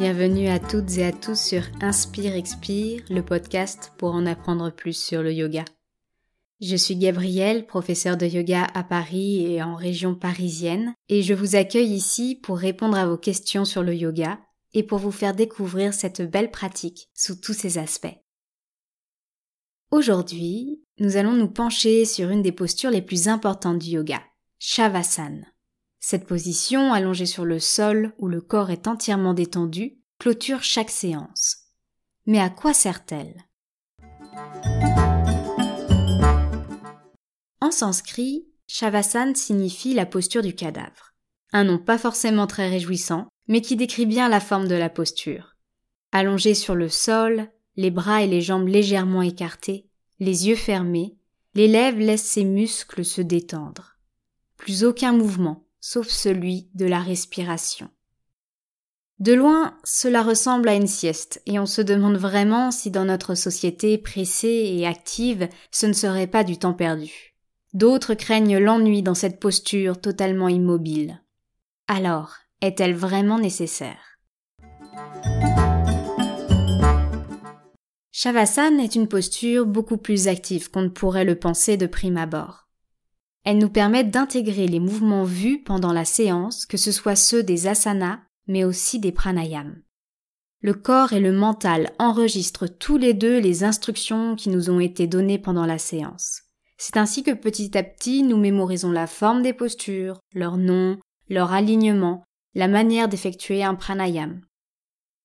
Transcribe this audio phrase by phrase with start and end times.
[0.00, 4.94] Bienvenue à toutes et à tous sur Inspire Expire, le podcast pour en apprendre plus
[4.94, 5.62] sur le yoga.
[6.62, 11.54] Je suis Gabrielle, professeure de yoga à Paris et en région parisienne, et je vous
[11.54, 14.40] accueille ici pour répondre à vos questions sur le yoga
[14.72, 18.16] et pour vous faire découvrir cette belle pratique sous tous ses aspects.
[19.90, 24.22] Aujourd'hui, nous allons nous pencher sur une des postures les plus importantes du yoga,
[24.60, 25.46] Shavasana.
[26.02, 31.58] Cette position, allongée sur le sol où le corps est entièrement détendu, clôture chaque séance.
[32.24, 33.36] Mais à quoi sert-elle?
[37.60, 41.12] En sanskrit, Shavasana signifie la posture du cadavre.
[41.52, 45.56] Un nom pas forcément très réjouissant, mais qui décrit bien la forme de la posture.
[46.12, 49.86] Allongé sur le sol, les bras et les jambes légèrement écartés,
[50.18, 51.16] les yeux fermés,
[51.54, 53.96] l'élève laisse ses muscles se détendre.
[54.56, 57.88] Plus aucun mouvement, sauf celui de la respiration.
[59.18, 63.34] De loin, cela ressemble à une sieste, et on se demande vraiment si dans notre
[63.34, 67.34] société pressée et active, ce ne serait pas du temps perdu.
[67.74, 71.22] D'autres craignent l'ennui dans cette posture totalement immobile.
[71.86, 74.18] Alors, est-elle vraiment nécessaire?
[78.10, 82.69] Shavasana est une posture beaucoup plus active qu'on ne pourrait le penser de prime abord.
[83.44, 87.66] Elle nous permet d'intégrer les mouvements vus pendant la séance, que ce soit ceux des
[87.66, 89.82] asanas, mais aussi des pranayams.
[90.62, 95.06] Le corps et le mental enregistrent tous les deux les instructions qui nous ont été
[95.06, 96.42] données pendant la séance.
[96.76, 100.98] C'est ainsi que petit à petit nous mémorisons la forme des postures, leur nom,
[101.30, 104.42] leur alignement, la manière d'effectuer un pranayam.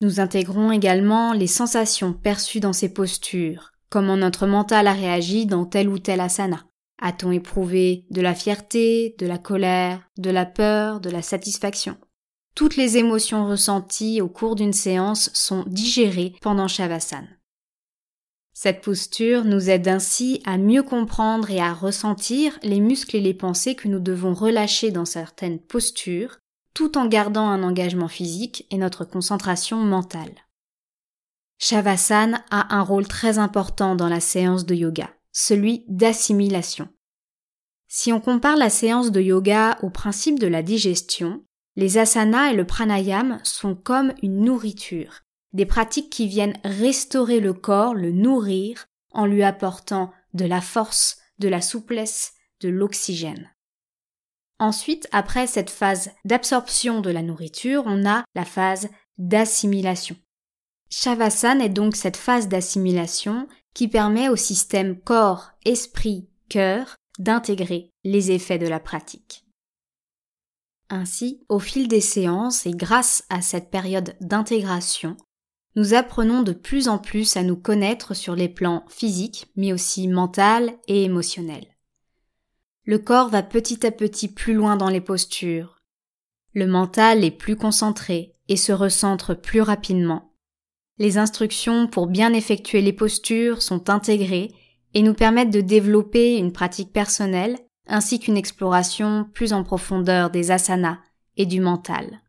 [0.00, 5.64] Nous intégrons également les sensations perçues dans ces postures, comment notre mental a réagi dans
[5.64, 6.64] tel ou tel asana.
[6.98, 11.96] A-t-on éprouvé de la fierté, de la colère, de la peur, de la satisfaction?
[12.54, 17.26] Toutes les émotions ressenties au cours d'une séance sont digérées pendant Shavasana.
[18.52, 23.34] Cette posture nous aide ainsi à mieux comprendre et à ressentir les muscles et les
[23.34, 26.38] pensées que nous devons relâcher dans certaines postures,
[26.72, 30.34] tout en gardant un engagement physique et notre concentration mentale.
[31.58, 36.88] Shavasana a un rôle très important dans la séance de yoga, celui d'assimilation.
[37.88, 41.44] Si on compare la séance de yoga au principe de la digestion,
[41.76, 45.20] les asanas et le pranayam sont comme une nourriture,
[45.52, 51.18] des pratiques qui viennent restaurer le corps, le nourrir, en lui apportant de la force,
[51.38, 53.50] de la souplesse, de l'oxygène.
[54.60, 60.16] Ensuite, après cette phase d'absorption de la nourriture, on a la phase d'assimilation.
[60.90, 68.30] Shavasana est donc cette phase d'assimilation qui permet au système corps, esprit, cœur d'intégrer les
[68.30, 69.44] effets de la pratique.
[70.90, 75.16] Ainsi, au fil des séances et grâce à cette période d'intégration,
[75.76, 80.06] nous apprenons de plus en plus à nous connaître sur les plans physiques, mais aussi
[80.06, 81.66] mental et émotionnel.
[82.84, 85.80] Le corps va petit à petit plus loin dans les postures.
[86.52, 90.33] Le mental est plus concentré et se recentre plus rapidement.
[90.98, 94.52] Les instructions pour bien effectuer les postures sont intégrées
[94.94, 100.50] et nous permettent de développer une pratique personnelle ainsi qu'une exploration plus en profondeur des
[100.50, 100.98] asanas
[101.36, 102.20] et du mental.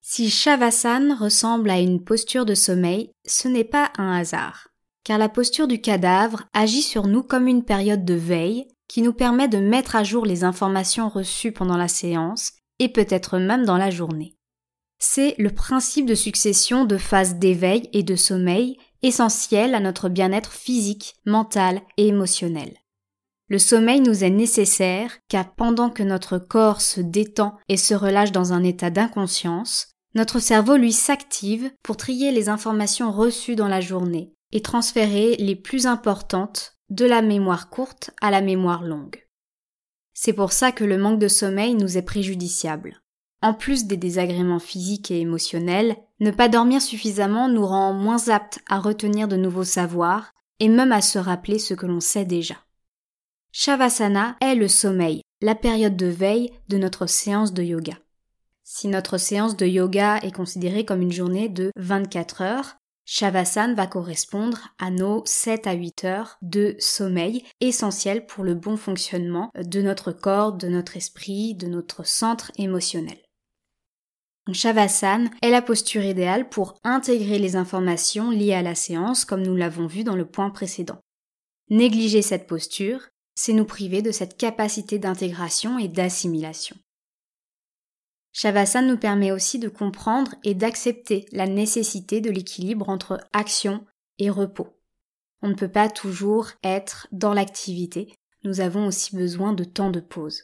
[0.00, 4.68] Si Shavasana ressemble à une posture de sommeil, ce n'est pas un hasard,
[5.04, 9.12] car la posture du cadavre agit sur nous comme une période de veille qui nous
[9.12, 13.78] permet de mettre à jour les informations reçues pendant la séance et peut-être même dans
[13.78, 14.36] la journée.
[14.98, 20.52] C'est le principe de succession de phases d'éveil et de sommeil essentiel à notre bien-être
[20.52, 22.74] physique, mental et émotionnel.
[23.48, 28.32] Le sommeil nous est nécessaire car pendant que notre corps se détend et se relâche
[28.32, 33.80] dans un état d'inconscience, notre cerveau lui s'active pour trier les informations reçues dans la
[33.80, 39.26] journée et transférer les plus importantes de la mémoire courte à la mémoire longue.
[40.14, 43.02] C'est pour ça que le manque de sommeil nous est préjudiciable.
[43.44, 48.60] En plus des désagréments physiques et émotionnels, ne pas dormir suffisamment nous rend moins aptes
[48.70, 52.54] à retenir de nouveaux savoirs et même à se rappeler ce que l'on sait déjà.
[53.52, 57.98] Shavasana est le sommeil, la période de veille de notre séance de yoga.
[58.62, 63.86] Si notre séance de yoga est considérée comme une journée de 24 heures, Shavasana va
[63.86, 69.82] correspondre à nos 7 à 8 heures de sommeil essentiels pour le bon fonctionnement de
[69.82, 73.18] notre corps, de notre esprit, de notre centre émotionnel.
[74.52, 79.56] Shavasana est la posture idéale pour intégrer les informations liées à la séance comme nous
[79.56, 80.98] l'avons vu dans le point précédent.
[81.70, 86.76] Négliger cette posture, c'est nous priver de cette capacité d'intégration et d'assimilation.
[88.32, 93.86] Shavasana nous permet aussi de comprendre et d'accepter la nécessité de l'équilibre entre action
[94.18, 94.76] et repos.
[95.40, 98.12] On ne peut pas toujours être dans l'activité,
[98.42, 100.42] nous avons aussi besoin de temps de pause.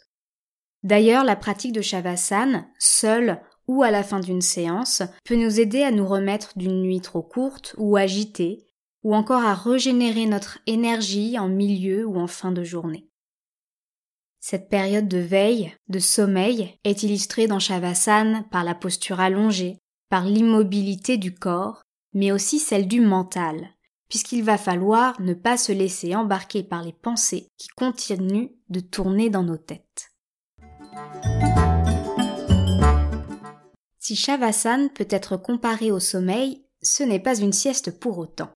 [0.83, 5.85] D'ailleurs, la pratique de Shavasana, seule ou à la fin d'une séance, peut nous aider
[5.85, 8.67] à nous remettre d'une nuit trop courte ou agitée,
[9.05, 13.09] ou encore à régénérer notre énergie en milieu ou en fin de journée.
[14.41, 19.79] Cette période de veille, de sommeil, est illustrée dans Shavasana par la posture allongée,
[20.09, 21.83] par l'immobilité du corps,
[22.13, 23.69] mais aussi celle du mental,
[24.09, 29.31] puisqu'il va falloir ne pas se laisser embarquer par les pensées qui continuent de tourner
[29.31, 30.10] dans nos têtes.
[34.01, 38.51] Si Shavasana peut être comparé au sommeil, ce n'est pas une sieste pour autant.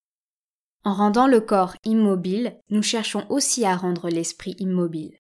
[0.85, 5.19] En rendant le corps immobile, nous cherchons aussi à rendre l'esprit immobile.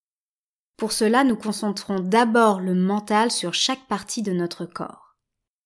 [0.79, 5.15] Pour cela, nous concentrons d'abord le mental sur chaque partie de notre corps.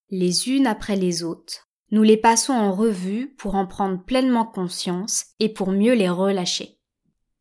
[0.09, 5.25] Les unes après les autres, nous les passons en revue pour en prendre pleinement conscience
[5.39, 6.79] et pour mieux les relâcher.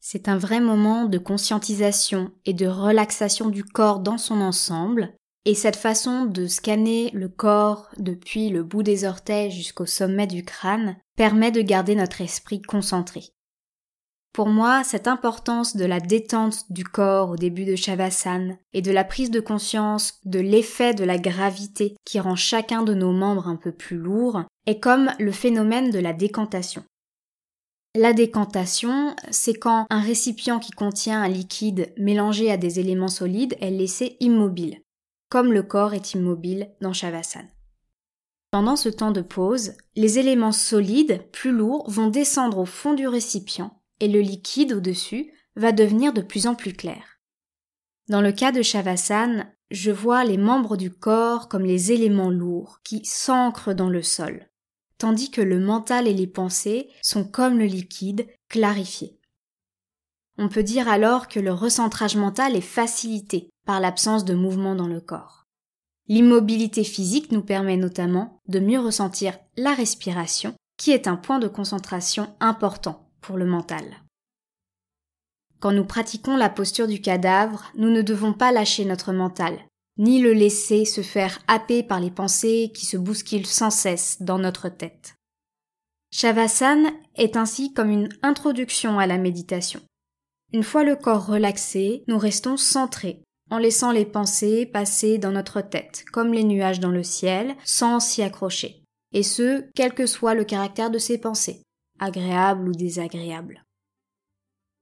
[0.01, 5.15] C'est un vrai moment de conscientisation et de relaxation du corps dans son ensemble,
[5.49, 10.45] et cette façon de scanner le corps depuis le bout des orteils jusqu'au sommet du
[10.45, 13.31] crâne permet de garder notre esprit concentré.
[14.35, 18.91] Pour moi, cette importance de la détente du corps au début de Shavasana et de
[18.91, 23.49] la prise de conscience de l'effet de la gravité qui rend chacun de nos membres
[23.49, 26.85] un peu plus lourd est comme le phénomène de la décantation.
[27.97, 33.57] La décantation, c'est quand un récipient qui contient un liquide mélangé à des éléments solides
[33.63, 34.83] est laissé immobile,
[35.29, 37.49] comme le corps est immobile dans Shavasana.
[38.51, 43.07] Pendant ce temps de pause, les éléments solides, plus lourds, vont descendre au fond du
[43.07, 47.19] récipient et le liquide au-dessus va devenir de plus en plus clair.
[48.09, 52.81] Dans le cas de Shavasana, je vois les membres du corps comme les éléments lourds
[52.83, 54.49] qui s'ancrent dans le sol,
[54.97, 59.18] tandis que le mental et les pensées sont comme le liquide clarifié.
[60.39, 64.87] On peut dire alors que le recentrage mental est facilité par l'absence de mouvement dans
[64.87, 65.45] le corps.
[66.07, 71.49] L'immobilité physique nous permet notamment de mieux ressentir la respiration, qui est un point de
[71.49, 73.85] concentration important pour le mental.
[75.61, 79.59] Quand nous pratiquons la posture du cadavre, nous ne devons pas lâcher notre mental,
[79.99, 84.39] ni le laisser se faire happer par les pensées qui se bousculent sans cesse dans
[84.39, 85.15] notre tête.
[86.13, 89.81] Shavasana est ainsi comme une introduction à la méditation.
[90.53, 95.61] Une fois le corps relaxé, nous restons centrés, en laissant les pensées passer dans notre
[95.61, 98.83] tête, comme les nuages dans le ciel, sans s'y accrocher.
[99.13, 101.63] Et ce, quel que soit le caractère de ces pensées
[101.99, 103.65] agréable ou désagréable.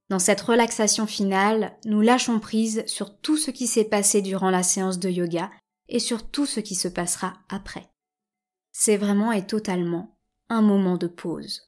[0.09, 4.63] Dans cette relaxation finale, nous lâchons prise sur tout ce qui s'est passé durant la
[4.63, 5.51] séance de yoga
[5.89, 7.91] et sur tout ce qui se passera après.
[8.73, 10.17] C'est vraiment et totalement
[10.49, 11.66] un moment de pause.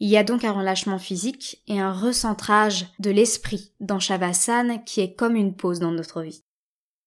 [0.00, 5.02] Il y a donc un relâchement physique et un recentrage de l'esprit dans Shavasana qui
[5.02, 6.42] est comme une pause dans notre vie.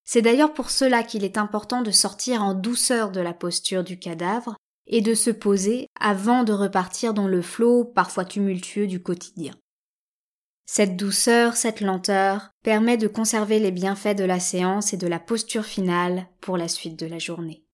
[0.04, 3.98] C'est d'ailleurs pour cela qu'il est important de sortir en douceur de la posture du
[3.98, 4.56] cadavre
[4.86, 9.54] et de se poser avant de repartir dans le flot parfois tumultueux du quotidien.
[10.66, 15.18] Cette douceur, cette lenteur permet de conserver les bienfaits de la séance et de la
[15.18, 17.64] posture finale pour la suite de la journée.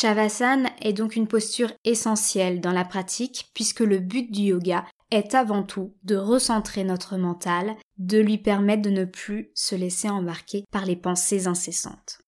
[0.00, 5.34] Shavasana est donc une posture essentielle dans la pratique puisque le but du yoga est
[5.34, 10.62] avant tout de recentrer notre mental, de lui permettre de ne plus se laisser embarquer
[10.70, 12.20] par les pensées incessantes.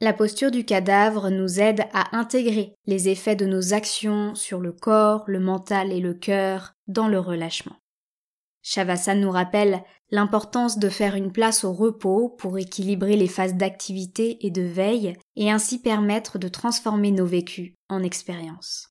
[0.00, 4.72] La posture du cadavre nous aide à intégrer les effets de nos actions sur le
[4.72, 7.76] corps, le mental et le cœur dans le relâchement.
[8.60, 14.44] Shavasana nous rappelle l'importance de faire une place au repos pour équilibrer les phases d'activité
[14.46, 18.90] et de veille et ainsi permettre de transformer nos vécus en expériences.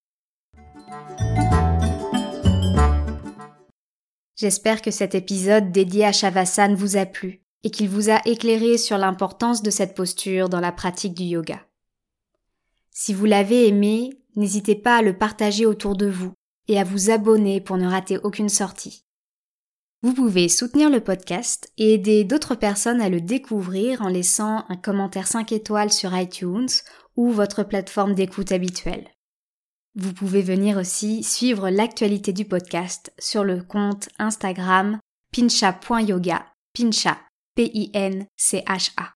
[4.35, 8.77] J'espère que cet épisode dédié à Shavasana vous a plu et qu'il vous a éclairé
[8.77, 11.59] sur l'importance de cette posture dans la pratique du yoga.
[12.89, 16.33] Si vous l'avez aimé, n'hésitez pas à le partager autour de vous
[16.67, 19.05] et à vous abonner pour ne rater aucune sortie.
[20.03, 24.75] Vous pouvez soutenir le podcast et aider d'autres personnes à le découvrir en laissant un
[24.75, 26.69] commentaire 5 étoiles sur iTunes
[27.15, 29.07] ou votre plateforme d'écoute habituelle.
[29.95, 34.99] Vous pouvez venir aussi suivre l'actualité du podcast sur le compte Instagram
[35.31, 37.17] pincha.yoga, pincha
[37.55, 39.13] P-I-N-C-H-A.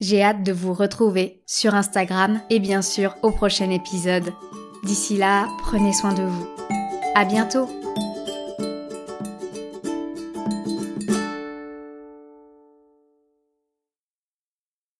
[0.00, 4.32] J'ai hâte de vous retrouver sur Instagram et bien sûr au prochain épisode.
[4.84, 6.48] D'ici là, prenez soin de vous.
[7.14, 7.77] À bientôt!